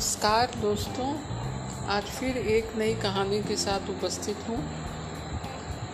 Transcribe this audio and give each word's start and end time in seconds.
नमस्कार 0.00 0.50
दोस्तों, 0.56 1.06
आज 1.86 2.02
फिर 2.02 2.36
एक 2.36 2.76
नई 2.76 2.94
कहानी 2.94 3.40
के 3.42 3.56
साथ 3.56 3.88
उपस्थित 3.90 4.36
हूँ। 4.48 4.56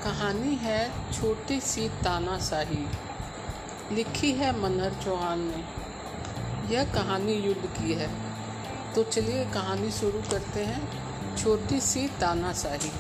कहानी 0.05 0.55
है 0.55 1.12
छोटी 1.12 1.61
सी 1.61 1.89
तानाशाही, 1.89 2.87
लिखी 3.93 4.30
है 4.32 4.50
मनहर 4.61 4.93
चौहान 5.05 5.41
ने। 5.41 6.75
यह 6.75 6.84
कहानी 6.95 7.34
युद्ध 7.34 7.66
की 7.69 7.93
है। 7.93 8.09
तो 8.95 9.03
चलिए 9.03 9.45
कहानी 9.45 9.91
शुरू 9.91 10.23
करते 10.30 10.64
हैं, 10.64 11.36
छोटी 11.36 11.80
सी 11.80 12.07
तानाशाही। 12.20 12.93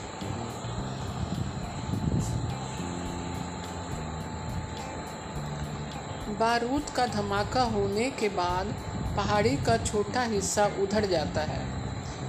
बारूद 6.34 6.90
का 6.90 7.06
धमाका 7.06 7.62
होने 7.62 8.10
के 8.10 8.28
बाद 8.28 8.74
पहाड़ी 9.16 9.56
का 9.66 9.76
छोटा 9.78 10.22
हिस्सा 10.24 10.64
उधड़ 10.80 11.04
जाता 11.06 11.40
है, 11.42 11.60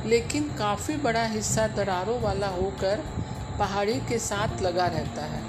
लेकिन 0.05 0.43
काफ़ी 0.57 0.95
बड़ा 0.97 1.23
हिस्सा 1.25 1.67
दरारों 1.67 2.19
वाला 2.21 2.47
होकर 2.49 3.03
पहाड़ी 3.59 3.99
के 4.09 4.19
साथ 4.19 4.61
लगा 4.61 4.85
रहता 4.87 5.25
है। 5.25 5.41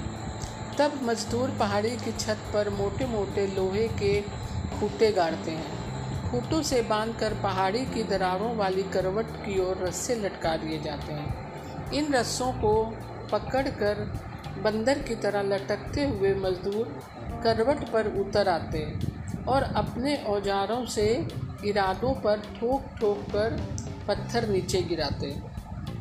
तब 0.77 0.99
मजदूर 1.03 1.49
पहाड़ी 1.59 1.89
की 1.97 2.11
छत 2.11 2.37
पर 2.53 2.69
मोटे 2.69 3.05
मोटे 3.07 3.45
लोहे 3.47 3.87
के 3.97 4.19
खूटे 4.71 5.11
गाड़ते 5.11 5.51
हैं। 5.51 6.31
खूटों 6.31 6.61
से 6.61 6.81
बांधकर 6.81 7.33
पहाड़ी 7.43 7.85
की 7.85 8.03
दरारों 8.05 8.55
वाली 8.55 8.83
करवट 8.93 9.29
की 9.45 9.59
ओर 9.59 9.83
रस्से 9.83 10.15
लटका 10.15 10.55
दिए 10.57 10.79
जाते 10.81 11.13
हैं। 11.13 11.91
इन 11.91 12.13
रस्सों 12.13 12.51
को 12.53 12.73
पकड़कर 13.31 14.03
बंदर 14.63 14.99
की 14.99 15.15
तरह 15.15 15.41
लटकते 15.45 16.05
हुए 16.05 16.33
मजदूर 16.35 16.85
करवट 17.43 17.89
पर 17.91 18.07
उतर 18.19 18.49
आते 18.49 18.77
हैं। 18.79 19.18
और 19.47 19.63
अपने 19.63 20.15
औजारों 20.15 20.85
से 20.85 21.27
इरादों 21.65 22.13
पर 22.13 22.39
ठोक 22.39 22.81
ठोक 22.99 23.17
कर 23.17 23.61
पत्थर 24.07 24.49
नीचे 24.49 24.81
गिराते। 24.81 25.35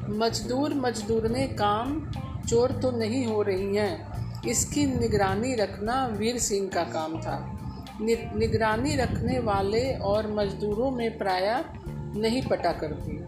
मजदूर 0.09 0.75
मजदूर 0.75 0.75
मजदूरने 0.75 1.47
काम 1.47 2.11
चोर 2.49 2.73
तो 2.73 2.91
नहीं 2.91 3.27
हो 3.27 3.43
रही 3.43 3.77
हैं। 3.77 4.19
इसकी 4.43 4.87
निगरानी 4.87 5.55
रखना 5.55 6.07
वीर 6.07 6.39
सिंह 6.39 6.69
का 6.69 6.85
काम 6.85 7.21
था। 7.21 7.59
नि, 8.01 8.17
निगरानी 8.37 8.97
रखने 8.97 9.39
वाले 9.39 9.93
और 9.93 10.33
मजदूरों 10.33 10.91
में 10.91 11.19
प्राय 11.19 11.65
नहीं 12.17 12.43
पटा 12.43 12.73
करती। 12.73 13.25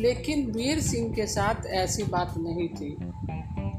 लेकिन 0.00 0.50
वीर 0.50 0.80
सिंह 0.80 1.14
के 1.14 1.26
साथ 1.26 1.66
ऐसी 1.66 2.02
बात 2.02 2.34
नहीं 2.38 2.68
थी। 2.68 2.96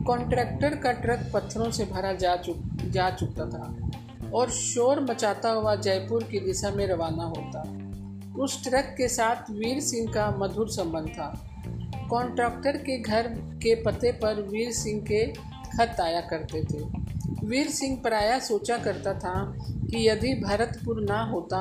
कॉन्ट्रैक्टर 0.03 0.75
का 0.75 0.91
ट्रक 0.91 1.31
पत्थरों 1.33 1.71
से 1.71 1.85
भरा 1.85 2.13
जा 2.13 2.35
चुक 2.35 2.57
जा 2.83 3.09
चुका 3.09 3.45
था। 3.45 3.82
और 4.33 4.49
शोर 4.49 4.99
मचाता 4.99 5.49
हुआ 5.49 5.75
जयपुर 5.75 6.23
की 6.23 6.39
दिशा 6.39 6.69
में 6.71 6.85
रवाना 6.87 7.23
होता। 7.23 7.61
उस 8.43 8.63
ट्रक 8.63 8.93
के 8.97 9.07
साथ 9.07 9.49
वीर 9.51 9.79
सिंह 9.81 10.11
का 10.13 10.29
मधुर 10.39 10.69
संबंध 10.69 11.09
था। 11.09 11.31
कॉन्ट्रैक्टर 12.09 12.77
के 12.77 12.97
घर 12.99 13.27
के 13.63 13.75
पते 13.83 14.11
पर 14.11 14.41
वीर 14.41 14.71
सिंह 14.71 15.01
के 15.01 15.25
खत 15.77 16.01
आया 16.01 16.21
करते 16.21 16.63
थे। 16.63 16.83
वीर 17.47 17.69
सिंह 17.69 17.97
प्राय 18.01 18.39
सोचा 18.39 18.77
करता 18.77 19.13
था 19.19 19.33
कि 19.59 20.07
यदि 20.09 20.33
भरतपुर 20.43 21.01
ना 21.01 21.21
होता 21.23 21.59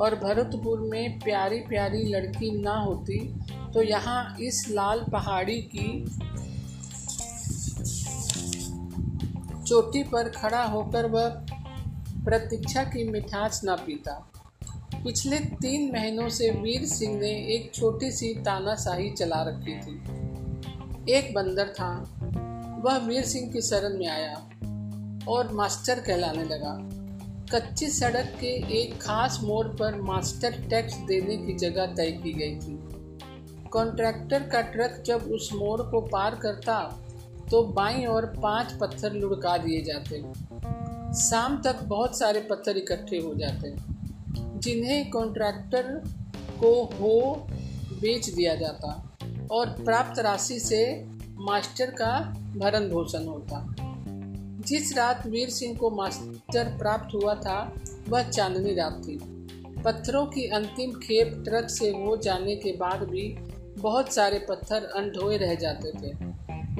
और 0.00 0.14
भरतपुर 0.14 0.80
में 0.90 1.18
प्यारी 1.18 1.58
प्यारी 1.60 2.02
लड़की 2.04 2.50
ना 2.60 2.74
होती 2.74 3.18
तो 3.74 3.82
यहाँ 3.82 4.36
इस 4.40 4.64
लाल 4.70 5.04
पहाड़ी 5.12 5.60
की 5.74 6.04
चोटी 9.66 10.02
पर 10.02 10.28
खड़ा 10.28 10.62
होकर 10.64 11.06
वह 11.06 11.28
प्रतीक्षा 12.28 12.82
की 12.84 13.10
मिठास 13.10 13.60
ना 13.64 13.74
पीता। 13.76 14.12
पिछले 15.04 15.38
तीन 15.38 15.92
महीनों 15.92 16.28
से 16.28 16.50
वीर 16.50 16.84
सिंह 16.86 17.20
ने 17.20 17.30
एक 17.54 17.70
छोटी 17.74 18.10
सी 18.12 18.34
तानाशाही 18.34 19.10
चला 19.10 19.42
रखी 19.42 19.78
थी। 19.78 19.94
एक 21.12 21.34
बंदर 21.34 21.68
था। 21.68 21.90
वह 22.84 22.98
वीर 22.98 23.24
सिंह 23.24 23.52
की 23.52 23.60
शरण 23.60 23.98
में 23.98 24.08
आया 24.08 24.34
और 25.28 25.52
मास्टर 25.52 26.00
कहलाने 26.00 26.44
लगा। 26.44 26.74
कच्ची 27.52 27.86
सड़क 27.86 28.36
के 28.40 28.80
एक 28.80 29.00
खास 29.02 29.38
मोड़ 29.42 29.66
पर 29.66 30.00
मास्टर 30.00 30.52
टैक्स 30.70 30.94
देने 30.94 31.36
की 31.36 31.54
जगह 31.54 31.86
तय 31.86 32.10
की 32.10 32.32
गई 32.32 32.54
थी। 32.56 32.76
कॉन्ट्रैक्टर 33.68 34.42
का 34.42 34.60
ट्रक 34.60 35.02
जब 35.06 35.22
उस 35.22 35.50
मोड़ 35.52 35.80
को 35.82 36.00
पार 36.00 36.34
करता 36.34 37.04
तो 37.50 37.62
बाई 37.62 38.04
और 38.04 38.26
पाँच 38.26 38.72
पत्थर 38.72 39.12
लुढ़का 39.12 39.56
दिए 39.58 39.82
जाते। 39.82 40.22
शाम 41.14 41.62
तक 41.62 41.82
बहुत 41.82 42.18
सारे 42.18 42.40
पत्थर 42.40 42.76
इकट्ठे 42.76 43.16
हो 43.16 43.34
जाते 43.34 43.68
हैं, 43.68 44.60
जिन्हें 44.60 45.10
कॉन्ट्रैक्टर 45.10 45.82
को 46.60 46.84
हो 46.84 47.46
बेच 48.00 48.30
दिया 48.30 48.54
जाता 48.54 49.16
और 49.50 49.70
प्राप्त 49.70 50.18
राशि 50.18 50.60
से 50.60 51.04
मास्टर 51.38 51.90
का 51.90 52.20
भरण 52.56 52.88
पोषण 52.88 53.26
होता। 53.26 53.74
जिस 54.66 54.96
रात 54.96 55.26
वीर 55.26 55.50
सिंह 55.50 55.76
को 55.76 55.90
मास्टर 55.90 56.76
प्राप्त 56.78 57.14
हुआ 57.14 57.34
था, 57.34 57.74
वह 58.08 58.22
चांदनी 58.22 58.74
रात 58.74 59.02
थी। 59.08 59.18
पत्थरों 59.84 60.26
की 60.26 60.46
अंतिम 60.46 60.90
खेप 60.90 61.44
ट्रक 61.48 61.70
से 61.70 61.90
हो 61.90 62.16
जाने 62.16 62.56
के 62.56 62.72
बाद 62.72 63.02
भी 63.02 63.38
बहुत 63.78 64.14
सारे 64.14 64.38
पत्थर 64.38 64.84
अनढोए 64.84 65.36
रह 65.36 65.54
जाते 65.54 65.90
थे। 65.90 66.12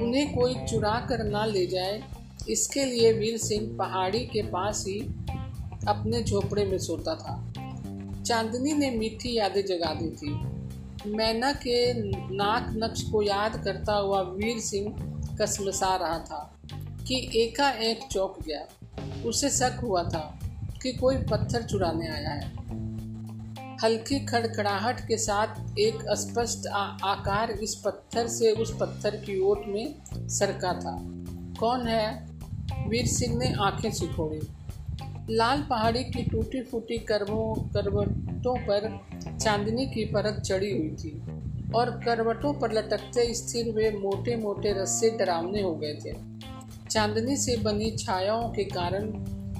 उन्हें 0.03 0.35
कोई 0.35 0.55
चुरा 0.55 1.05
कर 1.09 1.23
ना 1.23 1.45
ले 1.45 1.67
जाए 1.67 2.03
इसके 2.49 2.85
लिए 2.85 3.13
वीर 3.13 3.37
सिंह 3.37 3.77
पहाड़ी 3.77 4.19
के 4.19 4.41
पास 4.41 4.85
ही 4.87 4.99
अपने 5.87 6.23
झोपड़े 6.23 6.65
में 6.65 6.77
सोता 6.77 7.15
था। 7.15 7.53
चांदनी 8.23 8.73
ने 8.73 8.89
मीठी 8.91 9.37
यादें 9.37 9.65
जगा 9.65 9.93
दी 9.93 10.09
थी। 10.09 10.59
मैना 11.11 11.51
के 11.51 11.93
नाक 12.35 12.65
नक्श 12.69 13.01
को 13.01 13.21
याद 13.21 13.63
करता 13.63 13.93
हुआ 13.93 14.21
वीर 14.21 14.59
सिंह 14.59 14.95
कसमसा 15.41 15.95
रहा 15.95 16.19
था 16.19 16.59
कि 17.07 17.31
एकाएक 17.35 17.99
चौक 18.11 18.37
गया। 18.43 18.67
उसे 19.25 19.49
शक 19.49 19.79
हुआ 19.83 20.03
था 20.03 20.39
कि 20.83 20.93
कोई 20.93 21.17
पत्थर 21.17 21.61
चुराने 21.61 22.07
आया 22.07 22.29
है। 22.29 22.59
हल्की 23.83 24.25
खड़खड़ाहट 24.25 25.07
के 25.07 25.17
साथ 25.17 25.79
एक 25.79 25.99
स्पष्ट 26.11 26.67
आकार 27.03 27.51
इस 27.51 27.75
पत्थर 27.75 28.27
से 28.27 28.51
उस 28.51 28.77
पत्थर 28.79 29.15
की 29.15 29.39
ओट 29.39 29.61
में 29.67 29.95
सरका 30.15 30.73
था। 30.73 30.97
कौन 31.59 31.87
है? 31.87 32.28
वीर 32.89 33.05
सिंह 33.05 33.37
ने 33.37 33.53
आँखें 33.53 33.91
सिकोड़ी 33.91 34.39
लाल 35.35 35.61
पहाड़ी 35.69 36.03
की 36.03 36.23
टूटी 36.23 36.61
फूटी 36.61 36.97
करवों, 36.97 37.55
करवटों 37.69 38.55
पर 38.57 38.99
चांदनी 39.37 39.85
की 39.85 40.05
परत 40.05 40.41
चढ़ी 40.41 40.71
हुई 40.71 40.89
थी 40.89 41.21
और 41.75 41.89
करवटों 42.05 42.53
पर 42.53 42.71
लटकते 42.71 43.33
स्थिर 43.33 43.73
हुए 43.73 43.91
मोटे 43.91 44.35
मोटे 44.35 44.71
रस्से 44.81 45.09
डरावने 45.09 45.61
हो 45.61 45.75
गए 45.75 45.93
थे। 45.93 46.13
चांदनी 46.89 47.37
से 47.37 47.57
बनी 47.57 47.91
छायाओं 47.91 48.49
के 48.49 48.63
कारण 48.63 49.11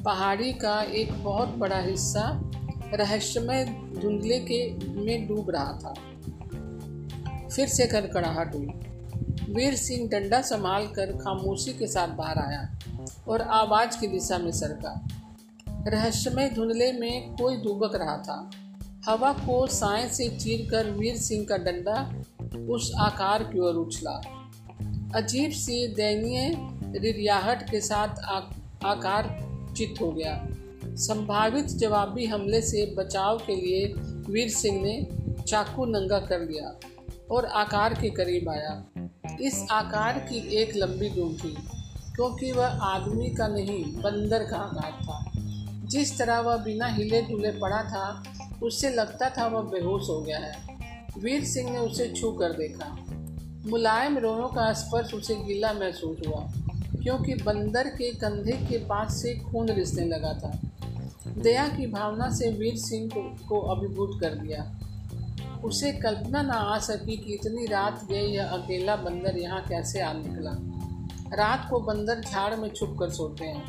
पहाड़ी 0.04 0.54
का 0.54 0.82
एक 0.82 1.24
बहुत 1.24 1.50
बड़ा 1.50 1.80
हिस्सा 1.80 2.52
रहस्यमय 2.94 3.66
धुंधले 4.02 4.40
के 4.40 4.74
में 5.02 5.28
डूब 5.28 5.50
रहा 5.50 5.80
था। 5.84 5.94
फिर 7.48 7.68
से 7.68 7.88
कड़कड़ाहट 7.88 8.56
हुई। 8.56 8.68
वीर 9.50 9.76
सिंह 9.76 10.10
डंडा 10.10 10.42
संभाल 10.42 10.88
कर 10.88 11.12
खामोशी 11.12 11.74
के 11.74 11.88
साथ 11.88 12.08
बाहर 12.08 12.38
आया 12.38 12.80
और 13.28 13.42
आवाज़ 13.42 14.00
की 14.00 14.08
दिशा 14.08 14.38
में 14.38 14.52
सरका। 14.52 15.08
रहस्यमय 15.88 16.50
धुंधले 16.50 16.92
में 16.92 17.34
कोई 17.34 17.58
दुबक 17.58 17.96
रहा 17.96 18.18
था। 18.18 18.52
हवा 19.06 19.34
को 19.34 19.68
साय 19.68 20.10
से 20.10 20.30
चीर 20.30 20.68
कर 20.72 20.92
वीर 20.92 21.18
सिंह 21.18 21.46
का 21.46 21.58
डंडा 21.58 22.24
उस 22.74 22.92
आकार 22.98 23.44
की 23.44 23.60
ओर 23.60 23.76
उछला। 23.76 24.22
अजीब 25.16 25.52
सी 25.52 25.94
दयनीय 25.94 26.52
रिरियाहट 27.00 27.70
के 27.70 27.82
साथ 27.82 28.20
आ, 28.20 28.40
आकार 28.86 29.50
चित 29.78 29.96
हो 30.02 30.12
गया। 30.12 30.48
संभावित 30.86 31.66
जवाबी 31.66 32.26
हमले 32.26 32.62
से 32.62 32.96
बचाव 32.96 33.38
के 33.38 33.56
लिए 33.56 33.94
वीर 34.32 34.50
सिंह 34.50 34.82
ने 34.82 35.08
चाकू 35.48 35.86
नंगा 35.86 36.20
कर 36.20 36.40
लिया 36.40 36.80
और 37.32 37.46
आकार 37.46 37.94
के 37.94 38.10
करीब 38.10 38.50
आया। 38.50 38.84
इस 39.42 39.66
आकार 39.72 40.20
की 40.20 40.56
एक 40.56 40.76
लंबी 40.76 41.10
थी 41.38 41.52
क्योंकि 42.16 42.52
वह 42.52 42.68
आदमी 42.68 43.30
का 43.30 43.48
नहीं 43.48 43.84
बंदर 43.84 44.44
का 44.44 44.58
आकार 44.58 44.92
था। 44.92 45.32
जिस 45.88 46.18
तरह 46.18 46.40
वह 46.40 46.58
बिना 46.58 46.88
हिले 46.88 47.22
डुले 47.22 47.52
पड़ा 47.52 47.84
था 47.84 48.24
उससे 48.64 48.90
लगता 48.90 49.30
था 49.30 49.48
वह 49.48 49.62
बेहोश 49.62 50.10
हो 50.10 50.22
गया 50.22 50.40
है। 50.40 50.78
वीर 51.20 51.46
सिंह 51.46 51.72
ने 51.72 51.78
उसे 51.78 52.08
छू 52.10 52.32
कर 52.32 52.50
देखा। 52.50 53.06
मुलायम 53.70 54.18
रोनों 54.18 54.48
का 54.48 54.74
स्पर्श 54.74 55.14
उसे 55.14 55.36
गीला 55.36 55.74
महसूस 55.74 56.18
हुआ 56.28 56.52
क्योंकि 57.04 57.34
बंदर 57.34 57.88
के 57.88 58.12
कंधे 58.12 58.52
के 58.52 58.78
पास 58.78 59.22
से 59.22 59.40
खून 59.40 59.70
रिसने 59.70 60.06
लगा 60.06 60.34
था। 60.34 60.60
दया 61.28 61.68
की 61.68 61.88
भावना 61.88 62.30
से 62.32 62.50
वीर 62.50 62.78
सिंह 62.78 63.10
को, 63.10 63.22
को 63.48 63.60
अभिभूत 63.60 64.20
कर 64.22 64.30
दिया। 64.30 64.79
उसे 65.64 65.92
कल्पना 65.92 66.42
ना 66.42 66.54
आ 66.54 66.80
सकी 66.80 67.18
कि 67.18 67.34
इतनी 67.34 67.66
रात 67.66 68.06
गए 68.06 68.22
यह 68.22 68.46
अकेला 68.46 68.96
बंदर 68.96 69.38
यहाँ 69.38 69.62
कैसे 69.62 70.02
आ 70.02 70.14
निकला। 70.14 70.52
रात 71.36 71.68
को 71.70 71.80
बंदर 71.80 72.20
झाड़ 72.20 72.56
में 72.56 72.70
छुप 72.70 72.96
कर 73.00 73.10
सोते 73.10 73.46
हैं 73.46 73.64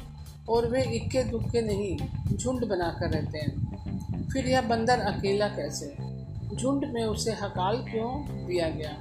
और 0.48 0.66
वे 0.66 0.82
इक्के 0.82 1.24
दुक्के 1.24 1.62
नहीं, 1.62 1.96
झुंड 2.36 2.64
बनाकर 2.64 3.10
रहते 3.10 3.38
हैं। 3.38 3.70
फिर 4.28 4.46
यह 4.46 4.62
बंदर 4.62 4.98
अकेला 4.98 5.48
कैसे? 5.48 5.96
झुंड 6.56 6.84
में 6.84 7.04
उसे 7.04 7.32
हकाल 7.32 7.76
क्यों 7.76 8.26
दिया 8.46 8.68
गया? 8.68 8.96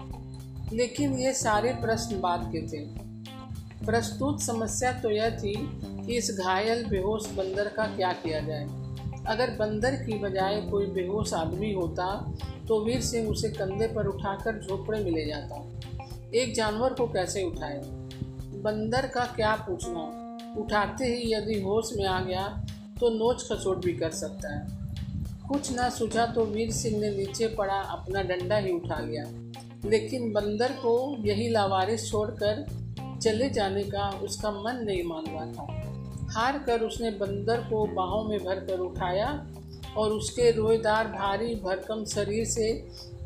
लेकिन 0.73 1.13
ये 1.13 1.33
सारे 1.33 1.73
प्रश्न 1.73 2.21
बाद 2.21 2.51
के 2.55 2.67
थे। 2.67 2.85
प्रस्तुत 3.85 4.41
समस्या 4.41 4.91
तो 4.91 5.09
यह 5.11 5.29
थी 5.29 5.69
कि 6.05 6.17
इस 6.17 6.37
घायल, 6.45 6.85
बेहोश 6.85 7.31
बंदर 7.31 7.67
का 7.67 7.85
क्या 7.85 8.13
किया 8.13 8.39
जाए? 8.39 8.63
अगर 9.27 9.49
बंदर 9.49 9.95
की 9.95 10.19
बजाय 10.19 10.61
कोई 10.61 10.85
बेहोश 10.85 11.33
आदमी 11.33 11.73
होता 11.73 12.33
तो 12.69 12.79
वीर 12.79 13.01
सिंह 13.01 13.29
उसे 13.29 13.49
कंधे 13.49 13.87
पर 13.87 14.07
उठाकर 14.07 14.59
झोपड़े 14.59 15.03
में 15.03 15.11
ले 15.11 15.25
जाता। 15.25 15.55
एक 16.35 16.53
जानवर 16.53 16.93
को 16.93 17.07
कैसे 17.07 17.43
उठाए? 17.43 17.81
बंदर 18.63 19.07
का 19.07 19.25
क्या 19.25 19.55
पूछना? 19.69 20.01
उठाते 20.61 21.05
ही 21.05 21.33
यदि 21.33 21.61
होश 21.61 21.89
में 21.97 22.05
आ 22.05 22.19
गया 22.21 22.47
तो 22.99 23.09
नोच 23.09 23.43
खसोट 23.43 23.85
भी 23.85 23.93
कर 23.93 24.11
सकता 24.11 24.53
है। 24.55 24.67
कुछ 25.49 25.71
ना 25.71 25.89
सूझा 25.89 26.25
तो 26.25 26.45
वीर 26.45 26.71
सिंह 26.71 26.99
ने 26.99 27.09
नीचे 27.09 27.47
पड़ा 27.47 27.73
अपना 27.73 28.21
डंडा 28.21 28.57
ही 28.57 28.71
उठा 28.71 28.99
लिया। 28.99 29.23
लेकिन 29.89 30.31
बंदर 30.31 30.71
को 30.71 31.15
यही 31.19 31.49
लावारिस 31.49 32.09
छोड़कर 32.11 32.65
चले 33.21 33.49
जाने 33.49 33.83
का 33.83 34.09
उसका 34.23 34.51
मन 34.51 34.75
नहीं 34.75 35.03
मान 35.03 35.25
रहा 35.27 35.45
था। 35.45 35.67
हार 36.31 36.59
कर 36.59 36.81
उसने 36.81 37.11
बंदर 37.11 37.57
को 37.57 37.85
बाहों 37.85 38.23
में 38.23 38.39
भर 38.39 38.55
कर 38.55 38.79
उठाया 38.79 39.47
और 39.97 40.11
उसके 40.11 40.51
रोएदार 40.51 41.07
भारी 41.07 41.55
भरकम 41.55 42.05
शरीर 42.05 42.45
से 42.45 42.71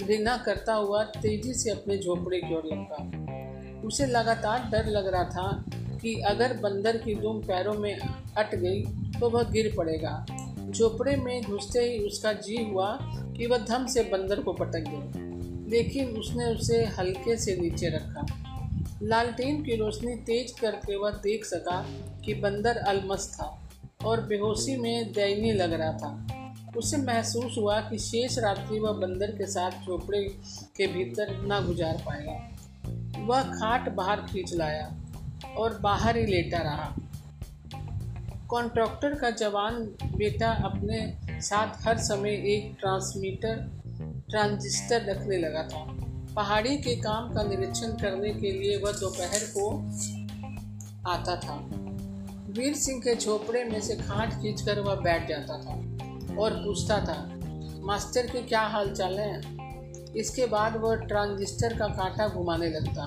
रिना 0.02 0.38
करता 0.38 0.74
हुआ 0.74 1.04
तेज़ी 1.04 1.54
से 1.54 1.72
अपने 1.72 1.98
झोपड़े 1.98 2.40
की 2.40 2.56
ओर 2.56 2.66
लगा 2.66 3.82
उसे 3.88 4.06
लगातार 4.06 4.70
डर 4.72 4.86
लग 4.86 5.08
रहा 5.08 5.24
था 5.24 5.64
कि 6.02 6.14
अगर 6.22 6.54
बंदर 6.58 6.98
की 6.98 7.16
दुम 7.16 7.40
पैरों 7.40 7.74
में 7.74 7.96
अट 7.96 8.56
गई 8.56 8.82
तो 9.20 9.30
वह 9.30 9.44
गिर 9.44 9.74
पड़ेगा। 9.78 10.26
झोपड़े 10.72 11.16
में 11.16 11.42
घुसते 11.42 11.80
ही 11.80 12.00
उसका 12.00 12.34
जी 12.34 12.64
हुआ 12.64 12.98
कि 13.38 13.48
वह 13.48 13.58
धम 13.58 13.86
से 13.88 14.04
बंदर 14.04 14.40
को 14.40 14.54
पटक 14.54 14.84
गया 14.88 15.22
लेकिन 15.70 16.18
उसने 16.18 16.46
उसे 16.46 16.84
हल्के 16.98 17.38
से 17.38 17.56
नीचे 17.56 17.90
रखा। 17.90 18.26
लालटेन 19.04 19.64
की 19.64 19.76
रोशनी 19.76 20.16
तेज 20.16 20.52
करके 20.52 20.96
वह 20.96 21.12
देख 21.24 21.46
सका 21.46 21.86
कि 22.26 22.34
बंदर 22.34 22.78
अलमस 22.78 23.28
था 23.34 23.60
और 24.06 24.22
बेहोशी 24.22 24.76
में 24.76 25.12
दयनीय 25.14 25.54
लग 25.54 25.74
रहा 25.74 25.94
था। 25.94 26.33
उसे 26.78 26.98
महसूस 26.98 27.56
हुआ 27.58 27.80
कि 27.82 27.98
शेष 27.98 28.38
रात्रि 28.40 28.80
वह 28.80 28.92
बंदर 28.92 29.32
के 29.32 29.46
साथ 29.46 29.72
झोपड़े 29.72 30.24
के 30.78 30.88
भीतर 30.88 31.32
न 31.32 31.66
गुजार 31.68 32.04
पाएगा 32.06 33.24
वह 33.26 33.44
खाट 33.44 33.90
बाहर 33.90 34.22
खींच 34.22 34.54
लाया 34.54 34.94
और 35.58 35.80
बाहर 35.80 36.18
ही 36.18 36.26
लेटा 36.26 36.58
रहा। 36.58 36.96
कॉन्ट्रैक्टर 38.50 39.16
का 39.16 39.30
जवान 39.30 39.76
बेटा 40.16 40.52
अपने 40.52 41.18
साथ 41.42 41.88
हर 41.88 41.98
समय 41.98 42.30
एक 42.30 42.76
ट्रांसमीटर, 42.80 43.56
ट्रांजिस्टर 44.30 45.06
रखने 45.06 45.38
लगा 45.38 45.64
था। 45.64 45.86
पहाड़ी 46.36 46.78
के 46.78 46.96
काम 46.96 47.34
का 47.34 47.44
निरीक्षण 47.44 47.88
करने 47.88 48.34
के 48.34 48.52
लिए 48.52 48.78
वह 48.78 48.92
दोपहर 48.92 49.40
को 49.58 49.70
आता 51.10 51.36
था। 51.36 51.56
वीर 52.50 52.74
सिंह 52.74 53.00
के 53.00 53.16
झोपड़े 53.16 53.64
में 53.64 53.82
से 53.82 53.96
खाट 53.96 54.34
खींचकर 54.34 54.80
वह 54.80 54.96
बैठ 54.96 55.28
जाता 55.30 55.58
था। 55.58 55.93
और 56.38 56.54
पूछता 56.56 57.00
था, 57.00 57.18
मास्टर 57.86 58.28
के 58.28 58.42
क्या 58.42 58.62
हाल 58.62 58.94
चाल 58.94 59.20
है? 59.20 59.42
इसके 60.18 60.46
बाद 60.46 60.76
वह 60.78 60.96
ट्रांजिस्टर 60.96 61.78
का 61.78 61.88
कांटा 61.88 62.28
घुमाने 62.28 62.70
लगता 62.70 63.04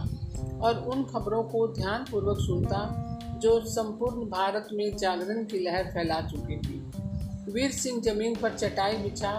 और 0.60 0.78
उन 0.84 1.04
खबरों 1.04 1.42
को 1.42 1.66
ध्यानपूर्वक 1.68 2.38
सुनता 2.38 3.02
जो 3.42 3.60
संपूर्ण 3.66 4.28
भारत 4.30 4.68
में 4.72 4.96
जागरण 4.96 5.44
की 5.44 5.58
लहर 5.58 5.84
फैला 5.84 6.20
चुकी 6.20 6.56
थी। 6.58 7.52
वीर 7.52 7.70
सिंह 7.70 8.00
ज़मीन 8.02 8.34
पर 8.34 8.54
चटाई 8.54 8.96
बिछा, 8.96 9.32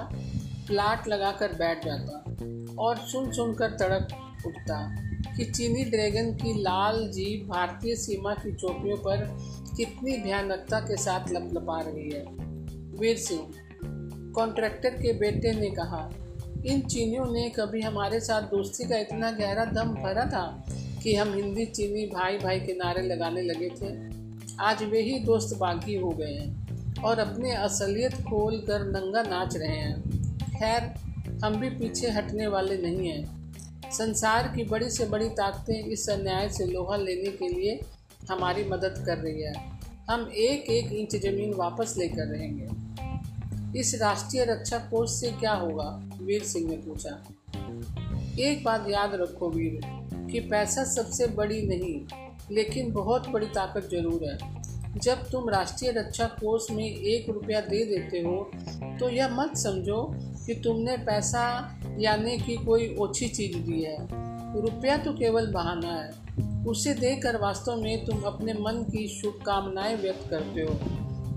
प्लाट 0.68 1.08
लगाकर 1.08 1.54
बैठ 1.54 1.86
जाता 1.86 2.84
और 2.84 2.98
सुन 3.08 3.32
सुनकर 3.32 3.78
तड़प 3.78 4.46
उठता 4.48 4.80
कि 5.38 5.46
चीनी 5.46 5.84
ड्रैगन 5.84 6.34
की 6.34 6.54
लाल 6.62 7.08
जीप 7.12 7.48
भारतीय 7.50 7.96
सीमा 7.96 8.34
की 8.34 8.56
चौकियों 8.56 8.98
पर 8.98 9.26
कितनी 9.78 10.18
भयानकता 10.18 10.80
के 10.80 10.98
साथ 10.98 11.32
लपलपा 11.32 11.80
रही 11.82 12.10
है। 12.10 12.26
वीर 13.00 13.18
सिंह 13.18 13.42
कॉन्ट्रैक्टर 14.38 14.90
के 14.90 15.14
बेटे 15.14 15.52
ने 15.52 15.70
कहा, 15.70 16.10
इन 16.66 16.82
चीनियों 16.82 17.26
ने 17.26 17.50
कभी 17.50 17.82
हमारे 17.82 18.20
साथ 18.20 18.42
दोस्ती 18.42 18.84
का 18.84 18.98
इतना 18.98 19.32
गहरा 19.32 19.66
दम 19.66 19.94
भरा 19.94 20.26
था 20.26 20.66
कि 21.04 21.16
हम 21.16 21.34
हिंदी 21.34 21.66
चीनी 21.66 22.06
भाई 22.06 22.38
भाई 22.38 22.60
के 22.60 22.74
नारे 22.74 23.02
लगाने 23.02 23.42
लगे 23.42 23.70
थे। 23.70 23.90
आज 24.60 24.84
वे 24.84 25.02
ही 25.02 25.18
दोस्त 25.20 25.58
बाकी 25.58 25.96
हो 25.96 26.10
गए 26.10 26.34
हैं 26.34 27.02
और 27.04 27.20
अपने 27.20 27.56
असलियत 27.56 28.22
खोल 28.22 28.60
कर 28.60 28.86
नंगा 28.86 29.22
नाच 29.22 29.58
रहे 29.58 29.76
हैं। 29.76 30.30
खैर, 30.52 30.84
हम 31.46 31.56
भी 31.56 31.70
पीछे 31.70 32.10
हटने 32.10 32.48
वाले 32.48 32.78
नहीं 32.78 33.10
हैं। 33.10 33.92
संसार 33.92 34.54
की 34.56 34.64
बड़ी 34.64 34.90
से 34.90 35.06
बड़ी 35.06 35.30
ताकतें 35.30 35.86
इस 35.86 36.10
अन्याय 36.10 36.50
से 36.50 36.66
लोहा 36.66 36.98
लेने 36.98 37.32
के 37.32 37.48
लिए 37.48 37.80
हमारी 38.32 38.64
मदद 38.64 39.04
कर 39.06 39.18
रही 39.18 39.42
है। 39.42 39.54
हम 40.10 40.32
एक 40.38 40.70
एक 40.70 40.92
इंच 40.94 41.16
ज़मीन 41.24 41.54
वापस 41.54 41.96
लेकर 41.98 42.28
रहेंगे। 42.28 42.77
इस 43.76 44.00
राष्ट्रीय 44.02 44.44
रक्षा 44.46 44.78
कोष 44.78 45.12
से 45.12 45.32
क्या 45.32 45.54
होगा? 45.54 45.90
वीर 46.22 46.44
सिंह 46.44 46.70
ने 46.70 46.78
पूछा। 46.78 47.10
एक 48.40 48.64
बात 48.64 48.86
याद 48.90 49.16
रखो 49.16 49.50
वीर, 49.50 49.80
कि 50.32 50.40
पैसा 50.40 50.84
सबसे 50.84 51.28
बड़ी 51.28 51.62
नहीं, 51.62 52.00
लेकिन 52.52 52.92
बहुत 52.92 53.28
बड़ी 53.30 53.46
ताकत 53.46 53.90
ज़रूर 53.92 54.24
है। 54.24 54.56
जब 54.98 55.30
तुम 55.30 55.50
राष्ट्रीय 55.50 55.92
रक्षा 55.92 56.26
कोष 56.26 56.70
में 56.72 56.86
एक 56.86 57.30
रुपया 57.30 57.60
दे 57.62 57.84
देते 57.86 58.20
हो 58.20 58.52
तो 59.00 59.10
यह 59.10 59.36
मत 59.36 59.58
समझो 59.58 60.04
कि 60.46 60.54
तुमने 60.54 60.98
पैसा 60.98 61.44
यानी 62.00 62.38
कि 62.38 62.56
कोई 62.56 62.96
ओछी 62.96 63.28
चीज़ 63.28 63.58
दी 63.58 63.82
है। 63.84 63.98
रुपया 64.62 64.98
तो 64.98 65.14
केवल 65.14 65.48
बहाना 65.48 65.94
है। 65.94 66.66
उसे 66.66 66.94
देकर 66.94 67.38
वास्तव 67.38 67.76
में 67.76 68.06
तुम 68.06 68.22
अपने 68.22 68.54
मन 68.54 68.84
की 68.84 69.08
शुभकामनाएँ 69.08 69.96
व्यक्त 69.96 70.30
करते 70.30 70.62
हो। 70.62 70.74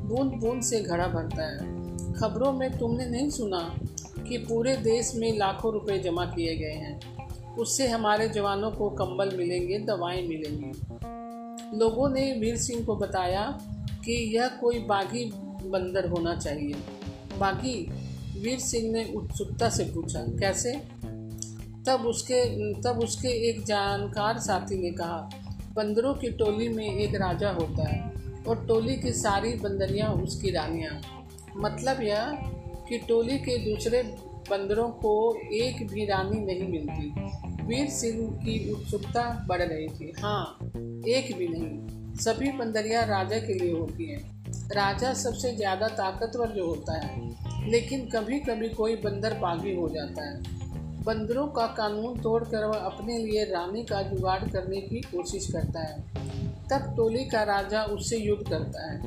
बूंद 0.09 0.33
बूंद 0.33 0.63
से 0.63 0.81
घड़ा 0.81 1.07
भरता 1.07 1.45
है। 1.45 1.80
खबरों 2.21 2.53
में 2.53 2.79
तुमने 2.79 3.07
नहीं 3.07 3.31
सुना 3.31 3.81
कि 4.29 4.39
पूरे 4.39 4.77
देश 4.77 5.13
में 5.15 5.39
लाखों 5.39 5.73
रुपए 5.73 5.99
जमा 5.99 6.25
किए 6.25 6.57
गए 6.57 6.73
हैं। 6.73 7.01
उससे 7.57 7.89
हमारे 7.89 8.29
जवानों 8.29 8.71
को 8.71 8.91
कंबल 8.91 9.37
मिलेंगे, 9.37 9.79
दवाएँ 9.79 10.29
मिलेंगी। 10.29 10.73
लोगों 11.79 12.09
ने 12.09 12.33
वीर 12.33 12.57
सिंह 12.57 12.85
को 12.85 12.97
बताया 12.97 13.59
कि 14.05 14.37
यह 14.37 14.49
कोई 14.49 14.79
बागी 14.79 15.25
बंदर 15.71 16.09
होना 16.09 16.37
चाहिए। 16.37 16.75
बागी? 17.39 17.91
वीर 18.41 18.59
सिंह 18.59 18.93
ने 18.93 19.13
उत्सुकता 19.17 19.69
से 19.69 19.85
पूछा, 19.85 20.21
कैसे? 20.21 20.73
तब 21.87 22.03
उसके 22.07 22.73
तब 22.83 23.01
उसके 23.05 23.29
एक 23.29 23.65
जानकार 23.65 24.39
साथी 24.39 24.79
ने 24.79 24.91
कहा, 24.91 25.31
बंदरों 25.75 26.15
की 26.15 26.31
टोली 26.31 26.69
में 26.69 26.95
एक 26.99 27.15
राजा 27.15 27.51
होता 27.51 27.89
है 27.89 28.13
और 28.49 28.67
टोली 28.67 28.97
की 28.97 29.13
सारी 29.13 29.55
बंदरियाँ 29.55 30.13
उसकी 30.13 30.51
रानियाँ। 30.51 31.20
मतलब 31.57 32.03
यह 32.03 32.33
कि 32.89 32.99
टोली 32.99 33.39
के 33.39 33.59
दूसरे 33.59 34.03
बंदरों 34.51 34.89
को 34.89 35.35
एक 35.53 35.87
भी 35.87 36.05
रानी 36.05 36.41
नहीं 36.41 36.69
मिलती। 36.69 37.13
वीर 37.65 37.89
सिंह 37.89 38.31
की 38.33 38.73
उत्सुकता 38.73 39.47
बढ़ 39.49 39.63
रही 39.63 39.89
थी। 39.89 40.13
हाँ 40.23 40.59
एक 41.09 41.37
भी 41.39 41.49
नहीं। 41.49 42.15
सभी 42.15 42.53
बंदरियाँ 42.53 43.07
राजा 43.07 43.39
के 43.39 43.55
लिए 43.55 43.73
होती 43.73 44.11
हैं। 44.11 44.43
राजा 44.73 45.13
सबसे 45.15 45.53
ज़्यादा 45.57 45.89
ताकतवर 45.89 46.49
जो 46.49 46.67
होता 46.67 47.01
है। 47.01 47.71
लेकिन 47.71 48.07
कभी 48.07 48.39
कभी 48.39 48.69
कोई 48.69 48.97
बंदर 48.97 49.35
बागी 49.35 49.75
हो 49.75 49.89
जाता 49.89 50.29
है। 50.29 50.43
बंदरों 51.05 51.47
का 51.47 51.67
कानून 51.67 52.21
तोड़कर 52.21 52.65
वह 52.65 52.79
अपने 52.79 53.19
लिए 53.19 53.45
रानी 53.45 53.83
का 53.83 54.03
जुगाड़ 54.03 54.49
करने 54.49 54.81
की 54.81 55.01
कोशिश 55.01 55.47
करता 55.53 55.81
है। 55.81 56.03
तब 56.69 56.95
टोली 56.97 57.25
का 57.25 57.43
राजा 57.43 57.83
उससे 57.85 58.17
युद्ध 58.17 58.49
करता 58.49 58.91
है। 58.91 58.99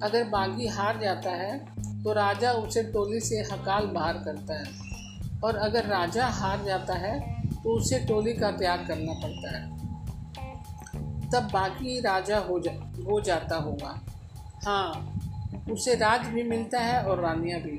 अगर 0.00 0.24
बागी 0.24 0.66
हार 0.66 1.00
जाता 1.00 1.30
है 1.30 1.77
तो 2.08 2.12
राजा 2.12 2.52
उसे 2.52 2.82
टोली 2.82 3.20
से 3.20 3.36
हकाल 3.36 3.86
बाहर 3.86 4.12
करता 4.12 4.54
है। 4.54 4.66
और 5.44 5.56
अगर 5.56 5.84
राजा 5.84 6.26
हार 6.26 6.64
जाता 6.64 6.94
है 6.94 7.42
तो 7.54 7.70
उसे 7.70 7.98
टोली 7.98 8.32
का 8.32 8.50
त्याग 8.50 8.86
करना 8.88 9.12
पड़ता 9.12 9.56
है। 9.56 9.66
तब 11.30 11.48
बाकी 11.52 12.00
राजा 12.00 12.38
हो 12.38 12.58
जा, 12.60 12.70
हो 13.06 13.20
जाता 13.20 13.56
होगा। 13.56 14.06
हाँ 14.66 15.20
उसे 15.70 15.94
राज 15.94 16.26
भी 16.26 16.42
मिलता 16.42 16.78
है 16.78 17.02
और 17.02 17.20
रानियाँ 17.20 17.60
भी। 17.60 17.78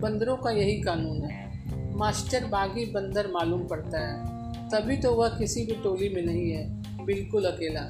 बंदरों 0.00 0.36
का 0.36 0.50
यही 0.50 0.80
कानून 0.80 1.22
है। 1.24 1.96
मास्टर 1.96 2.44
बागी 2.44 2.84
बंदर 2.86 3.30
मालूम 3.30 3.66
पड़ता 3.68 3.98
है। 3.98 4.18
तभी 4.68 4.96
तो 4.96 5.14
वह 5.14 5.28
किसी 5.28 5.66
भी 5.66 5.72
टोली 5.72 6.08
में 6.08 6.22
नहीं 6.22 6.50
है, 6.50 6.66
बिल्कुल 7.04 7.44
अकेला। 7.44 7.86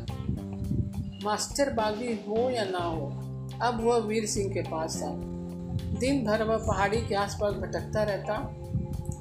मास्टर 1.24 1.72
बागी 1.72 2.12
हो 2.28 2.50
या 2.50 2.64
ना 2.64 2.84
हो, 2.84 3.06
अब 3.62 3.84
वह 3.84 3.96
वीर 3.96 4.26
सिंह 4.26 4.54
के 4.54 4.62
पास 4.62 5.02
था 5.02 5.39
दिन 6.00 6.24
भर 6.24 6.42
वह 6.42 6.56
पहाड़ी 6.56 7.00
के 7.00 7.14
आसपास 7.14 7.54
भटकता 7.54 8.02
रहता 8.02 8.34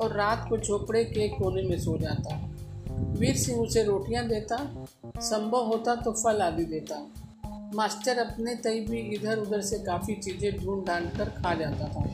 और 0.01 0.15
रात 0.17 0.45
को 0.49 0.57
झोपड़े 0.57 1.03
के 1.03 1.27
कोने 1.27 1.61
में 1.61 1.79
सो 1.79 1.97
जाता। 1.97 2.35
वीर 3.19 3.35
सिंह 3.35 3.59
उसे 3.59 3.83
रोटियाँ 3.83 4.27
देता, 4.27 4.57
संभव 5.19 5.65
होता 5.65 5.95
तो 5.95 6.11
फल 6.11 6.41
आदि 6.41 6.63
देता। 6.63 6.95
मास्टर 7.75 8.17
अपने 8.17 8.55
तय 8.55 8.79
भी 8.79 8.99
इधर 9.15 9.37
उधर 9.37 9.61
से 9.61 9.79
काफ़ी 9.79 10.15
चीज़ें 10.15 10.65
ढूंढ 10.65 10.85
ढांड 10.87 11.09
कर 11.11 11.29
खा 11.29 11.53
जाता 11.53 11.87
था। 11.87 12.09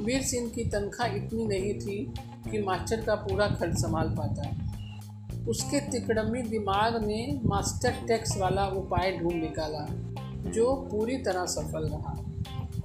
वीर 0.00 0.22
सिंह 0.22 0.48
की 0.50 0.64
तनख्वाह 0.64 1.14
इतनी 1.14 1.46
नहीं 1.46 1.74
थी 1.74 2.14
कि 2.50 2.62
मास्टर 2.62 3.00
का 3.00 3.14
पूरा 3.14 3.46
खर्च 3.48 3.78
संभाल 3.78 4.08
पाता। 4.08 4.50
उसके 5.48 5.80
तिकड़मी 5.80 6.42
दिमाग 6.42 7.04
ने 7.04 7.40
मास्टर 7.44 7.90
टैक्स 8.08 8.36
वाला 8.38 8.66
उपाय 8.66 9.12
ढूंढ 9.12 9.34
निकाला, 9.34 9.86
जो 10.50 10.74
पूरी 10.92 11.16
तरह 11.16 11.44
सफल 11.46 11.88
रहा। 11.88 12.16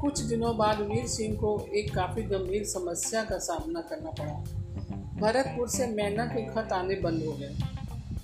कुछ 0.03 0.19
दिनों 0.19 0.57
बाद 0.57 0.79
वीर 0.79 1.05
सिंह 1.07 1.35
को 1.35 1.67
एक 1.75 1.93
काफ़ी 1.95 2.23
गंभीर 2.23 2.63
समस्या 2.63 3.23
का 3.23 3.37
सामना 3.37 3.81
करना 3.81 4.09
पड़ा। 4.09 4.33
भरतपुर 5.21 5.69
से 5.69 5.87
मैना 5.87 6.25
के 6.25 6.45
खत 6.45 6.71
आने 6.73 6.95
बंद 6.95 7.23
हो 7.25 7.33
गए 7.33 7.55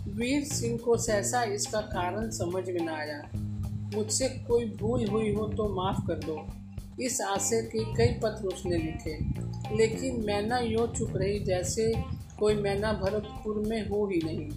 वीर 0.07 0.43
सिंह 0.45 0.77
को 0.77 0.97
सहसा 0.97 1.43
इसका 1.43 1.81
कारण 1.81 2.29
समझ 2.29 2.69
में 2.69 2.81
न 2.81 2.89
आया। 2.89 3.21
मुझसे 3.95 4.29
कोई 4.29 4.65
भूल 4.65 5.07
हुई 5.07 5.33
हो 5.33 5.47
तो 5.47 5.69
माफ़ 5.75 6.07
कर 6.07 6.19
दो। 6.19 6.37
इस 7.03 7.21
आशय 7.21 7.61
के 7.61 7.95
कई 7.95 8.19
पत्र 8.19 8.47
उसने 8.47 8.77
लिखे। 8.77 9.17
लेकिन 9.77 10.23
मैना 10.25 10.59
यूँ 10.59 10.87
चुप 10.87 11.13
रही 11.15 11.39
जैसे 11.39 11.93
कोई 12.39 12.55
मैना 12.55 12.93
भरतपुर 12.93 13.63
में 13.67 13.89
हो 13.89 14.05
ही 14.07 14.21
नहीं। 14.25 14.49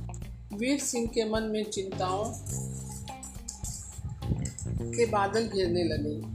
वीर 0.59 0.79
सिंह 0.81 1.07
के 1.07 1.31
मन 1.31 1.43
में 1.43 1.65
चिंताओं 1.65 2.25
के 4.91 5.07
बादल 5.07 5.49
घिरने 5.49 5.85
लगे। 5.85 6.32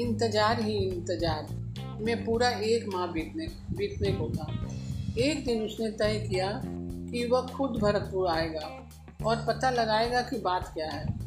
इंतज़ार 0.00 0.60
ही 0.62 0.76
इंतज़ार। 0.78 1.58
में 2.00 2.24
पूरा 2.24 2.48
एक 2.48 2.86
माह 2.88 3.06
बीतने 3.08 3.46
बीतने 3.76 4.12
को 4.12 4.28
था। 4.30 4.46
एक 5.20 5.44
दिन 5.44 5.62
उसने 5.62 5.90
तय 5.98 6.18
किया 6.28 6.50
कि 6.64 7.24
वह 7.26 7.46
खुद 7.48 7.78
भरतपुर 7.82 8.28
आएगा 8.28 8.68
और 9.26 9.44
पता 9.46 9.70
लगाएगा 9.70 10.20
कि 10.22 10.38
बात 10.40 10.70
क्या 10.74 10.90
है। 10.90 11.18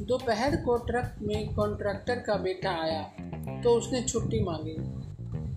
दोपहर 0.00 0.56
को 0.56 0.76
ट्रक 0.86 1.16
में 1.22 1.54
कॉन्ट्रैक्टर 1.54 2.18
का 2.18 2.36
बेटा 2.38 2.70
आया 2.82 3.02
तो 3.62 3.70
उसने 3.70 4.02
छुट्टी 4.02 4.42
मांगी 4.44 4.76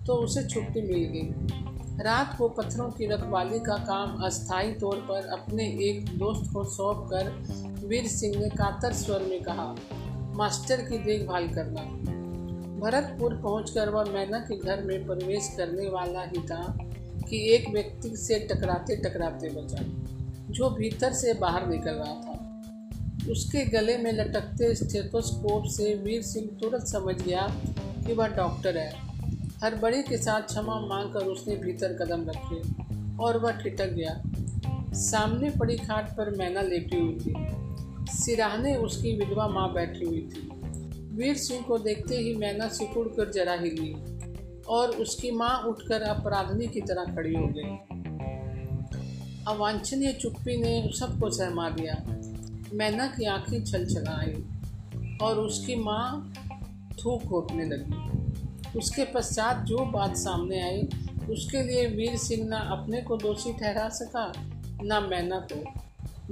तो 0.06 0.14
उसे 0.16 0.44
छुट्टी 0.44 0.82
मिल 0.82 1.04
गई। 1.06 1.56
रात 1.98 2.36
को 2.38 2.48
पत्थरों 2.48 2.90
की 2.90 3.06
रखवाली 3.06 3.58
का 3.60 3.76
काम 3.84 4.22
अस्थायी 4.24 4.72
तौर 4.74 4.96
पर 5.08 5.26
अपने 5.32 5.64
एक 5.88 6.04
दोस्त 6.18 6.52
को 6.52 6.64
सौंप 6.66 7.08
कर 7.12 7.30
वीर 7.86 8.06
सिंह 8.08 8.38
ने 8.40 8.48
कातर 8.50 8.92
स्वर 8.94 9.22
में 9.22 9.42
कहा, 9.42 9.74
मास्टर 10.36 10.82
की 10.82 10.98
देखभाल 11.00 11.48
करना। 11.48 12.07
भरतपुर 12.78 13.34
पहुंचकर 13.34 13.88
वह 13.88 14.04
मैना 14.04 14.38
के 14.38 14.56
घर 14.56 14.82
में 14.84 15.06
प्रवेश 15.06 15.54
करने 15.56 15.88
वाला 15.90 16.22
ही 16.24 16.42
था 16.42 16.62
कि 17.28 17.38
एक 17.54 17.68
व्यक्ति 17.70 18.16
से 18.16 18.38
टकराते 18.38 18.96
टकराते 18.96 19.48
बचा, 19.48 19.82
जो 20.50 20.70
भीतर 20.70 21.12
से 21.12 21.34
बाहर 21.34 21.66
निकल 21.66 21.90
रहा 21.90 22.14
था। 22.14 22.36
उसके 23.30 23.64
गले 23.64 23.96
में 23.96 24.12
लटकते 24.12 24.74
स्टेथोस्कोप 24.74 25.64
से 25.66 25.94
वीर 25.94 26.22
सिंह 26.22 26.46
तुरंत 26.60 26.86
समझ 26.86 27.14
गया 27.22 27.46
कि 28.06 28.12
वह 28.12 28.26
डॉक्टर 28.26 28.76
है। 28.76 28.92
हड़बड़ी 29.64 30.02
के 30.02 30.18
साथ 30.18 30.42
क्षमा 30.42 30.80
मांग 30.80 31.12
कर 31.12 31.20
उसने 31.20 31.56
भीतर 31.56 31.92
कदम 31.92 32.24
रखे 32.28 32.60
और 33.22 33.38
वह 33.38 33.50
ठिटक 33.52 33.92
गया। 33.92 34.22
सामने 34.94 35.50
पड़ी 35.50 35.76
खाट 35.76 36.16
पर 36.16 36.30
मैना 36.30 36.60
लेटी 36.60 37.00
हुई 37.00 37.18
थी। 37.18 37.34
सिराहने 38.16 38.74
उसकी 38.76 39.16
विधवा 39.16 39.48
माँ 39.48 39.72
बैठी 39.74 40.04
हुई 40.04 40.28
थी। 40.32 40.50
वीर 41.18 41.36
सिंह 41.36 41.62
को 41.62 41.78
देखते 41.78 42.16
ही 42.16 42.34
मैना 42.34 42.68
सिकुड़ 42.68 43.08
कर 43.08 43.30
जरा 43.30 43.52
हिली 43.52 43.92
और 44.68 44.90
उसकी 44.90 45.30
माँ 45.30 45.62
उठकर 45.62 46.02
अपराधनी 46.02 46.66
की 46.66 46.80
तरह 46.80 47.04
खड़ी 47.14 47.34
हो 47.34 47.46
गई। 47.46 47.76
अवांछनीय 49.48 50.12
चुप्पी 50.12 50.56
ने 50.56 50.90
सबको 50.94 51.30
सहमा 51.30 51.70
दिया। 51.70 51.94
मैना 52.74 53.06
की 53.06 53.24
आँखें 53.24 53.64
छल 53.64 53.86
छलाई 53.86 54.44
और 55.22 55.38
उसकी 55.38 55.76
माँ 55.76 56.34
थूक 57.04 57.22
घोटने 57.22 57.64
लगी। 57.64 58.78
उसके 58.78 59.04
पश्चात 59.04 59.64
जो 59.64 59.78
बात 59.78 60.16
सामने 60.16 60.62
आई, 60.62 60.82
उसके 61.30 61.62
लिए 61.62 61.86
वीर 61.86 62.16
सिंह 62.16 62.48
ना 62.48 62.58
अपने 62.58 63.02
को 63.02 63.16
दोषी 63.16 63.52
ठहरा 63.52 63.88
सका, 63.88 64.32
ना 64.82 65.00
मैना 65.00 65.46
को, 65.52 65.64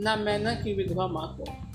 ना 0.02 0.16
मैना 0.16 0.54
की 0.54 0.74
विधवा 0.74 1.06
माँ 1.06 1.36
को। 1.40 1.65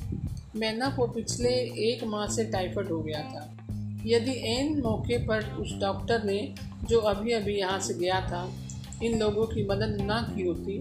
मैना 0.55 0.89
को 0.89 1.07
पिछले 1.07 1.49
एक 1.87 2.03
माह 2.03 2.27
से 2.27 2.43
टाइफाइड 2.45 2.87
हो 2.87 2.99
गया 2.99 3.21
था। 3.21 3.57
यदि 4.05 4.31
एन 4.47 4.81
मौके 4.81 5.17
पर 5.17 5.43
उस 5.53 5.73
डॉक्टर 5.79 6.23
ने, 6.23 6.53
जो 6.83 6.99
अभी 6.99 7.31
अभी 7.31 7.53
यहाँ 7.53 7.79
से 7.79 7.93
गया 7.93 8.19
था, 8.21 8.51
इन 9.03 9.19
लोगों 9.19 9.45
की 9.45 9.63
मदद 9.67 10.01
ना 10.01 10.21
की 10.35 10.43
होती 10.43 10.77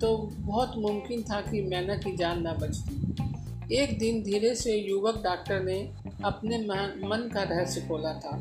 तो 0.00 0.16
बहुत 0.36 0.72
मुमकिन 0.76 1.22
था 1.22 1.40
कि 1.40 1.62
मैना 1.62 1.96
की 1.96 2.16
जान 2.16 2.42
ना 2.42 2.52
बचती। 2.52 3.76
एक 3.76 3.98
दिन 3.98 4.22
धीरे 4.22 4.54
से 4.54 4.76
युवक 4.76 5.22
डॉक्टर 5.24 5.62
ने 5.62 5.78
अपने 6.24 6.58
मन 6.58 7.30
का 7.34 7.42
रहस्य 7.42 7.80
खोला 7.80 8.14
था 8.14 8.36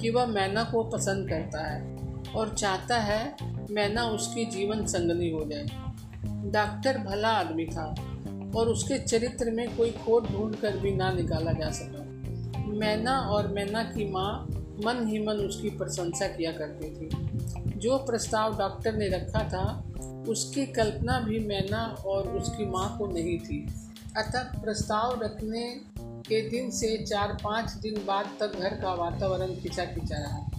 कि 0.00 0.10
वह 0.10 0.26
मैना 0.26 0.64
को 0.64 0.82
पसंद 0.82 1.28
करता 1.28 1.66
है 1.66 1.96
और 2.34 2.54
चाहता 2.54 2.98
है 2.98 3.36
मैना 3.70 4.04
उसकी 4.04 4.44
जीवन 4.44 4.86
संगनी 4.86 5.30
हो 5.30 5.44
जाए। 5.44 5.66
डॉक्टर 6.50 6.98
भला 6.98 7.28
आदमी 7.28 7.66
था। 7.66 8.09
और 8.56 8.68
उसके 8.68 8.98
चरित्र 8.98 9.50
में 9.50 9.76
कोई 9.76 9.90
खोट 9.90 10.30
ढूंढ 10.30 10.54
कर 10.54 10.76
भी 10.76 10.92
ना 10.92 11.12
निकाला 11.12 11.52
जा 11.52 11.70
सका। 11.70 12.04
मैना 12.66 13.18
और 13.18 13.48
मैना 13.48 13.82
की 13.82 14.10
माँ 14.10 14.46
मन 14.84 15.06
ही 15.08 15.18
मन 15.18 15.34
उसकी 15.34 15.70
प्रशंसा 15.70 16.26
किया 16.26 16.52
करती 16.52 16.90
थी। 16.90 17.10
जो 17.78 17.98
प्रस्ताव 17.98 18.58
डॉक्टर 18.58 18.94
ने 18.94 19.08
रखा 19.08 19.48
था, 19.48 19.84
उसकी 20.28 20.66
कल्पना 20.66 21.20
भी 21.20 21.38
मैना 21.38 21.96
और 22.06 22.28
उसकी 22.28 22.66
माँ 22.66 22.98
को 22.98 23.06
नहीं 23.06 23.38
थी। 23.38 23.66
अतः 24.16 24.42
प्रस्ताव 24.42 25.22
रखने 25.22 25.80
के 25.98 26.48
दिन 26.48 26.70
से 26.70 27.04
चार 27.04 27.36
पाँच 27.44 27.72
दिन 27.72 27.94
बाद 28.06 28.30
तक 28.40 28.58
घर 28.58 28.74
का 28.74 28.94
वातावरण 28.94 29.54
खिंचा 29.54 29.84
खिंचा 29.84 30.16
रहा। 30.18 30.50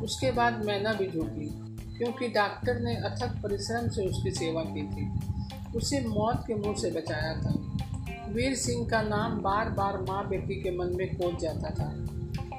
उसके 0.00 0.30
बाद 0.30 0.64
मैना 0.64 0.92
भी 0.92 1.06
झूठी 1.06 1.50
क्योंकि 1.98 2.28
डॉक्टर 2.28 2.80
ने 2.80 2.96
अथक 2.96 3.42
परिश्रम 3.42 3.88
से 3.88 4.06
उसकी 4.06 4.30
सेवा 4.30 4.62
की 4.62 4.82
थी। 4.82 5.35
उसे 5.74 6.00
मौत 6.00 6.44
के 6.46 6.54
मुँह 6.54 6.74
से 6.74 6.90
बचाया 6.90 7.34
था। 7.40 7.54
वीर 8.32 8.54
सिंह 8.56 8.86
का 8.88 9.00
नाम 9.02 9.38
बार 9.40 9.68
बार 9.70 10.00
माँ 10.02 10.26
बेटी 10.28 10.54
के 10.62 10.70
मन 10.70 10.92
में 10.96 11.16
खोज 11.16 11.40
जाता 11.40 11.70
था, 11.70 11.92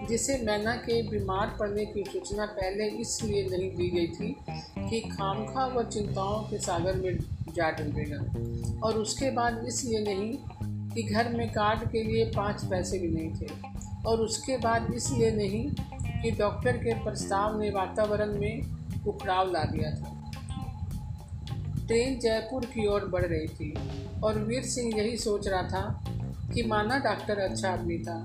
जिसे 0.10 0.38
मैना 0.44 0.76
के 0.76 1.02
बीमार 1.10 1.56
पड़ने 1.60 1.86
की 1.86 2.04
सूचना 2.04 2.46
पहले 2.46 2.88
इसलिए 3.02 3.44
नहीं 3.48 3.70
दी 3.76 3.90
गई 3.90 4.08
थी 4.10 4.36
कि 4.80 5.00
खामखा 5.10 5.66
व 5.68 5.84
चिंताओं 5.84 6.44
के 6.44 6.58
सागर 6.58 6.96
में 6.96 7.18
जा 7.56 7.70
डूबेगा, 7.72 8.20
और 8.88 8.98
उसके 8.98 9.32
बाद 9.32 9.64
इसलिए 9.68 10.00
नहीं 10.02 10.34
कि 10.94 11.04
घर 11.04 11.30
में 11.30 11.48
कार्ड 11.50 11.90
के 11.92 12.04
लिए 12.04 12.26
पाँच 12.36 12.64
पैसे 12.66 13.00
भी 13.00 13.08
नहीं 13.08 13.34
थे, 13.34 13.48
और 14.08 14.22
उसके 14.22 14.58
बाद 14.58 14.94
इसलिए 14.94 15.32
नहीं 15.32 15.70
कि 16.22 16.32
डॉक्टर 16.32 16.78
के 16.78 16.94
प्रस्ताव 17.04 17.60
ने 17.62 17.70
वातावरण 17.70 18.40
में 18.40 19.06
उखड़ाव 19.08 19.52
ला 19.52 19.64
दिया 19.64 19.92
था। 19.92 20.14
ट्रेन 21.88 22.18
जयपुर 22.20 22.66
की 22.66 22.86
ओर 22.88 23.06
बढ़ 23.06 23.26
रही 23.26 23.48
थी 23.48 23.74
और 24.24 24.40
वीर 24.40 24.64
सिंह 24.66 24.98
यही 24.98 25.18
सोच 25.18 25.48
रहा 25.48 25.62
था 25.64 26.04
कि 26.54 26.64
माना 26.64 26.98
डॉक्टर 27.00 27.40
अच्छा 27.40 27.70
आदमी 27.70 27.98
था, 28.00 28.18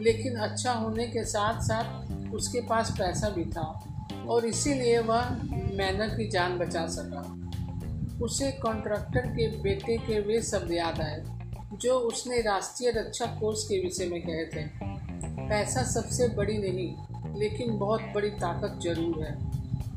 लेकिन 0.00 0.36
अच्छा 0.38 0.72
होने 0.72 1.06
के 1.06 1.24
साथ 1.24 1.60
साथ 1.62 2.32
उसके 2.34 2.60
पास 2.60 2.90
पैसा 2.90 3.28
भी 3.28 3.44
था 3.46 3.66
और 4.28 4.46
इसीलिए 4.46 4.98
वह 5.00 5.30
मैनर 5.76 6.16
की 6.16 6.28
जान 6.28 6.58
बचा 6.58 6.86
सका। 6.88 7.22
उसे 8.24 8.50
कॉन्ट्रैक्टर 8.52 9.26
के 9.28 9.46
बेटे 9.62 9.96
के 9.98 10.20
वे 10.20 10.40
शब्द 10.42 10.72
याद 10.72 11.00
आए, 11.00 11.22
जो 11.74 11.98
उसने 12.00 12.40
राष्ट्रीय 12.42 12.90
रक्षा 12.90 13.26
कोर्स 13.40 13.64
के 13.64 13.80
विषय 13.80 14.06
में 14.06 14.20
कहे 14.22 14.44
थे। 14.46 14.64
पैसा 15.48 15.82
सबसे 15.84 16.28
बड़ी 16.28 16.58
नहीं, 16.58 16.88
लेकिन 17.40 17.76
बहुत 17.78 18.02
बड़ी 18.14 18.30
ताकत 18.42 18.78
ज़रूर 18.82 19.24
है। 19.24 19.34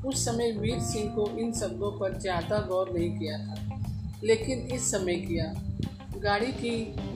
उस 0.06 0.26
समय 0.26 0.52
वीर 0.52 0.80
सिंह 0.80 1.10
को 1.16 1.28
इन 1.40 1.54
शब्दों 1.54 1.92
पर 1.92 2.18
ज़्यादा 2.20 2.60
गौर 2.60 2.90
नहीं 2.90 3.10
किया 3.20 3.38
था, 3.38 3.56
लेकिन 4.24 4.60
इस 4.76 4.92
समय 4.92 5.16
किया। 5.16 5.54
गाड़ी 6.18 6.52
की 6.52 6.72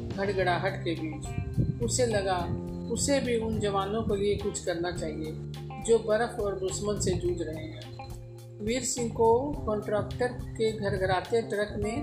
घड़गड़ाहट 0.08 0.84
के 0.84 0.96
बीच 0.96 1.82
उसे 1.84 2.06
लगा, 2.06 2.38
उसे 2.94 3.20
भी 3.20 3.38
उन 3.38 3.60
जवानों 3.60 4.02
के 4.02 4.16
लिए 4.16 4.36
कुछ 4.36 4.64
करना 4.66 4.92
चाहिए, 4.92 5.32
जो 5.86 6.00
बर्फ़ 6.00 6.42
और 6.42 6.60
दुश्मन 6.60 7.00
से 7.00 7.14
जूझ 7.14 7.42
रहे 7.42 7.66
हैं। 7.66 7.92
वीर 8.60 8.84
सिंह 8.84 9.10
को 9.10 9.30
कॉन्ट्रैक्टर 9.66 10.28
के 10.28 10.72
घर 10.72 10.98
घराते 10.98 11.42
ट्रक 11.42 11.76
ने 11.78 11.96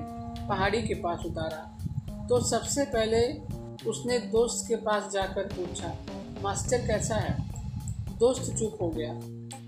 पहाड़ी 0.49 0.82
के 0.82 0.94
पास 0.94 1.25
उतारा। 1.26 2.26
तो 2.28 2.40
सबसे 2.40 2.84
पहले 2.84 3.26
उसने 3.90 4.18
दोस्त 4.18 4.68
के 4.68 4.76
पास 4.76 5.12
जाकर 5.12 5.46
पूछा, 5.46 5.94
मास्टर 6.42 6.87
कैसा 6.87 7.14
है? 7.14 7.37
दोस्त 8.18 8.52
चुप 8.58 8.78
हो 8.82 8.88
गया। 8.88 9.12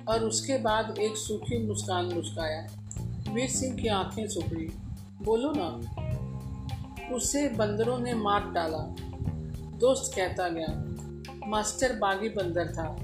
और 0.09 0.25
उसके 0.25 0.59
बाद 0.59 0.99
एक 0.99 1.17
सूखी 1.17 1.67
मुस्कान 1.67 2.05
मुस्काया। 2.05 2.67
वीर 3.33 3.49
सिंह 3.49 3.77
की 3.77 3.89
आँखें 3.89 4.29
सुखड़ी 4.29 4.73
बोलो 5.23 5.53
ना। 5.57 5.81
उसे 7.15 7.49
बंदरों 7.49 7.99
ने 7.99 8.15
मार 8.15 8.51
डाला। 8.51 8.95
दोस्त 9.79 10.13
कहता 10.17 10.49
गया, 10.49 10.85
मास्टर 11.47 11.97
बागी 11.97 12.29
बंदर 12.29 12.67
था। 12.73 12.97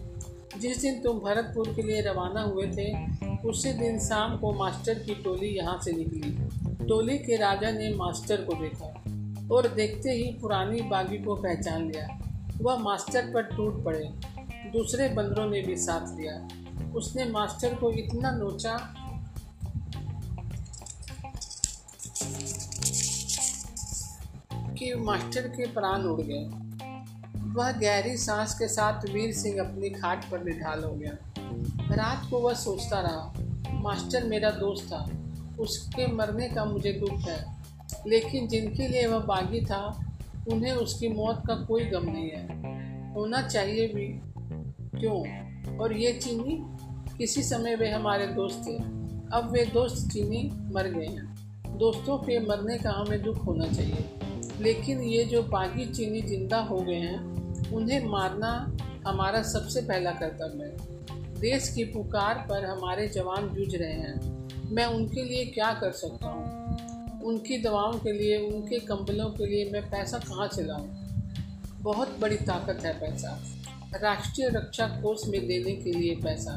जिस 0.58 0.80
दिन 0.80 1.02
तुम 1.02 1.18
भरतपुर 1.18 1.74
के 1.74 1.82
लिए 1.82 2.00
रवाना 2.00 2.42
हुए 2.42 2.66
थे, 2.66 3.06
उसी 3.48 3.72
दिन 3.72 3.98
शाम 3.98 4.36
को 4.36 4.52
मास्टर 4.52 4.94
की 4.94 5.14
टोली 5.14 5.46
यहाँ 5.46 5.80
से 5.84 5.92
निकली। 5.92 6.48
टोली 6.86 7.18
के 7.18 7.36
राजा 7.36 7.70
ने 7.70 7.94
मास्टर 7.94 8.36
को 8.36 8.54
देखा 8.54 8.86
और 9.54 9.68
देखते 9.68 10.10
ही 10.10 10.38
पुरानी 10.40 10.80
बागी 10.80 11.18
को 11.18 11.34
पहचान 11.34 11.90
लिया। 11.90 12.18
वह 12.62 12.76
मास्टर 12.76 13.22
पर 13.34 13.42
टूट 13.42 13.84
पड़े। 13.84 14.04
दूसरे 14.72 15.08
बंदरों 15.08 15.50
ने 15.50 15.62
भी 15.62 15.76
साथ 15.76 16.00
दिया 16.00 16.48
उसने 16.84 17.24
मास्टर 17.24 17.74
को 17.74 17.90
इतना 17.90 18.30
नोचा। 18.30 18.94
कि 24.52 24.94
मास्टर 24.94 25.48
के 25.48 25.66
प्राण 25.66 26.02
उड़ 26.02 26.20
गए। 26.20 26.68
वह 27.40 27.72
गहरी 27.72 28.16
सांस 28.16 28.58
के 28.58 28.68
साथ 28.68 29.10
वीर 29.10 29.34
सिंह 29.34 29.60
अपनी 29.60 29.90
खाट 29.90 30.30
पर 30.30 30.44
निढाल 30.44 30.84
हो 30.84 30.92
गया। 30.92 31.12
रात 31.94 32.30
को 32.30 32.38
वह 32.38 32.54
सोचता 32.54 33.00
रहा, 33.00 33.32
मास्टर 33.72 34.24
मेरा 34.24 34.50
दोस्त 34.50 34.84
था। 34.92 35.10
उसके 35.58 36.06
मरने 36.06 36.48
का 36.48 36.64
मुझे 36.64 36.92
दुख 36.92 37.18
है। 37.18 37.56
लेकिन 38.06 38.48
जिनके 38.48 38.88
लिए 38.88 39.06
वह 39.06 39.18
बागी 39.18 39.60
था, 39.60 40.06
उन्हें 40.52 40.72
उसकी 40.72 41.08
मौत 41.08 41.42
का 41.46 41.54
कोई 41.54 41.84
गम 41.84 42.04
नहीं 42.04 42.30
है। 42.30 42.68
होना 43.14 43.42
चाहिए 43.42 43.86
भी। 43.86 44.20
क्यों? 45.00 45.47
और 45.80 45.92
ये 45.92 46.12
चीनी 46.12 46.66
किसी 47.18 47.42
समय 47.42 47.74
वे 47.74 47.90
हमारे 47.90 48.26
दोस्त 48.26 48.62
थे। 48.66 48.76
अब 49.32 49.50
वे 49.52 49.64
दोस्त 49.64 50.08
चीनी 50.12 50.50
मर 50.74 50.88
गए 50.88 51.06
हैं। 51.06 51.38
दोस्तों 51.78 52.18
के 52.18 52.40
मरने 52.40 52.78
का 52.78 52.90
हमें 52.90 53.22
दुख 53.22 53.46
होना 53.46 53.66
चाहिए। 53.66 54.04
लेकिन 54.60 55.02
ये 55.02 55.24
जो 55.24 55.42
बागी 55.42 55.86
चीनी 55.86 56.20
ज़िंदा 56.22 56.58
हो 56.58 56.76
गए 56.76 56.94
हैं, 56.94 57.20
उन्हें 57.70 58.06
मारना 58.06 58.76
हमारा 59.06 59.42
सबसे 59.42 59.80
पहला 59.82 60.10
कर्तव्य 60.10 60.64
है। 60.64 60.98
देश 61.40 61.68
की 61.68 61.84
पुकार 61.84 62.46
पर 62.50 62.64
हमारे 62.64 63.08
जवान 63.08 63.48
जूझ 63.48 63.74
रहे 63.74 63.92
हैं। 63.92 64.48
मैं 64.70 64.86
उनके 64.86 65.24
लिए 65.24 65.44
क्या 65.44 65.72
कर 65.72 65.90
सकता 65.92 66.26
हूँ? 66.26 66.68
उनकी 67.22 67.62
दवाओं 67.62 67.92
के 67.92 68.12
लिए, 68.12 68.52
उनके 68.52 68.78
कंबलों 68.78 69.30
के 69.30 69.46
लिए 69.46 69.70
मैं 69.72 69.82
पैसा 69.82 70.18
कहाँ 70.18 70.48
चलाऊँ? 70.48 70.88
बहुत 71.82 72.18
बड़ी 72.20 72.36
ताकत 72.36 72.84
है 72.84 73.00
पैसा। 73.00 73.42
राष्ट्रीय 73.94 74.48
रक्षा 74.48 74.86
कोष 74.86 75.26
में 75.26 75.46
देने 75.46 75.72
के 75.72 75.92
लिए 75.92 76.14
पैसा। 76.16 76.52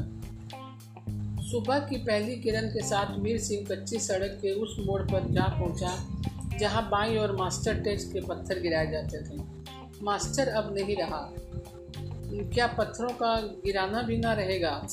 सुबह 1.42 1.78
की 1.78 1.96
पहली 1.96 2.36
किरण 2.36 2.66
के 2.66 2.82
साथ 2.82 3.18
वीर 3.18 3.38
सिंह 3.38 3.66
कच्ची 3.66 3.98
सड़क 3.98 4.38
के 4.42 4.52
उस 4.52 4.76
मोड़ 4.86 5.02
पर 5.02 5.30
जा 5.30 5.44
पहुँचा, 5.44 5.92
जहाँ 6.58 6.88
बाई 6.88 7.16
और 7.16 7.36
मास्टर 7.36 7.80
टैक्स 7.80 8.04
के 8.04 8.20
पत्थर 8.20 8.60
गिराए 8.60 8.90
जाते 8.90 9.22
थे। 9.22 9.40
मास्टर 10.02 10.48
अब 10.48 10.74
नहीं 10.74 10.96
रहा। 10.96 11.32
क्या 12.54 12.66
पत्थरों 12.66 13.08
का 13.08 13.36
गिराना 13.36 14.02
भी 14.02 14.16
ना 14.18 14.32
रहेगा? 14.32 14.86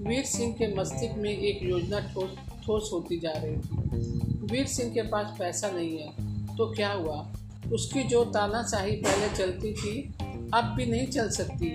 वीर 0.00 0.24
सिंह 0.24 0.52
के 0.52 0.74
मस्तिष्क 0.74 1.14
में 1.16 1.30
एक 1.30 1.62
योजना 1.62 2.00
ठोस 2.00 2.36
ठोस 2.66 2.90
होती 2.92 3.18
जा 3.18 3.32
रही 3.36 3.56
थी। 3.56 4.38
वीर 4.46 4.66
सिंह 4.66 4.94
के 4.94 5.02
पास 5.02 5.36
पैसा 5.38 5.70
नहीं 5.70 5.98
है 5.98 6.08
तो 6.56 6.72
क्या 6.72 6.92
हुआ? 6.92 7.26
उसकी 7.72 8.02
जो 8.02 8.24
तानाशाही 8.24 8.96
पहले 8.96 9.36
चलती 9.36 9.72
थी 9.72 10.14
अब 10.54 10.74
भी 10.76 10.86
नहीं 10.86 11.06
चल 11.06 11.28
सकती। 11.30 11.70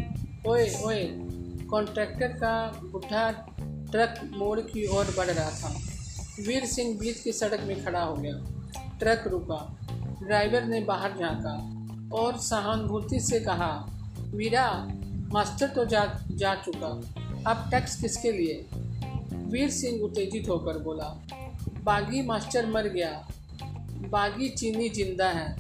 ओए 0.48 0.70
ओए 0.84 1.04
कॉन्ट्रैक्टर 1.70 2.28
का 2.28 2.56
बुढ़ा 2.84 3.30
ट्रक 3.92 4.20
मोड़ 4.34 4.60
की 4.60 4.86
ओर 4.88 5.14
बढ़ 5.18 5.28
रहा 5.28 5.50
था। 5.52 5.76
वीर 6.48 6.66
सिंह 6.66 6.98
बीच 7.00 7.20
की 7.20 7.32
सड़क 7.32 7.64
में 7.68 7.84
खड़ा 7.86 8.04
हो 8.04 8.16
गया। 8.16 8.34
ट्रक 9.00 9.28
रुका। 9.28 9.78
ड्राइवर 10.24 10.64
ने 10.64 10.80
बाहर 10.82 11.18
झांका 11.18 12.18
और 12.18 12.38
सहानुभूति 12.40 13.20
से 13.20 13.40
कहा, 13.40 13.72
वीरा 14.34 14.68
मास्टर 15.34 15.68
तो 15.68 15.86
जा 15.86 16.04
जा 16.32 16.54
चुका। 16.56 16.88
अब 17.52 17.70
टैक्स 17.72 18.02
किसके 18.02 18.32
लिए? 18.32 18.66
वीर 19.34 19.70
सिंह 19.70 20.02
उत्तेजित 20.02 20.50
होकर 20.50 20.78
बोला, 20.78 21.08
बागी 21.84 22.22
मास्टर 22.22 22.66
मर 22.66 22.88
गया। 22.88 23.12
बागी 24.10 24.50
चीनी 24.50 24.90
ज़िंदा 24.90 25.30
है। 25.30 25.56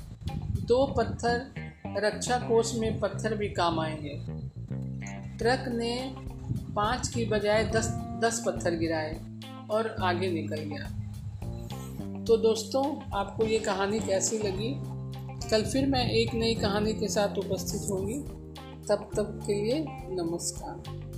दो 0.65 0.85
पत्थर 0.97 1.60
रक्षा 1.97 2.37
कोष 2.37 2.75
में 2.75 2.99
पत्थर 2.99 3.35
भी 3.35 3.49
काम 3.49 3.79
आएँगे। 3.79 4.23
ट्रक 5.37 5.65
ने 5.67 6.15
पाँच 6.75 7.07
की 7.07 7.25
बजाय 7.25 7.63
दस 7.63 7.87
दस 8.21 8.43
पत्थर 8.45 8.75
गिराए 8.75 9.21
और 9.71 9.95
आगे 10.01 10.31
निकल 10.31 10.55
गया। 10.55 11.01
तो 12.23 12.37
दोस्तों, 12.37 13.11
आपको 13.19 13.45
ये 13.45 13.59
कहानी 13.59 13.99
कैसी 13.99 14.37
लगी? 14.37 14.75
कल 15.49 15.63
फिर 15.63 15.87
मैं 15.87 16.09
एक 16.09 16.33
नई 16.33 16.55
कहानी 16.55 16.93
के 16.93 17.07
साथ 17.07 17.37
उपस्थित 17.37 17.81
होंगी। 17.91 18.19
तब 18.89 19.09
तक 19.15 19.39
के 19.47 19.63
लिए 19.63 19.85
नमस्कार। 19.89 21.10